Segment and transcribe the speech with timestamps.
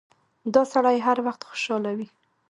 [0.53, 2.07] دا سړی هر وخت خوشاله وي.